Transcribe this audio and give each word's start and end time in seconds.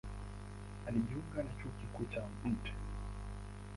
Alijiunga 0.87 1.43
na 1.43 1.51
Chuo 1.61 1.71
Kikuu 1.81 2.05
cha 2.05 2.21
Mt. 2.45 2.69